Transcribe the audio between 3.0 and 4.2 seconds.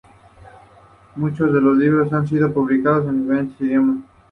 en diferentes idiomas.